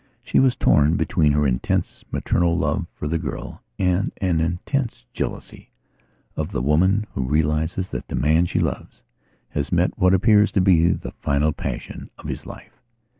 [0.23, 5.69] She was torn between her intense, maternal love for the girl and an intense jealousy
[6.35, 9.03] of the woman who realizes that the man she loves
[9.49, 12.81] has met what appears to be the final passion of his life.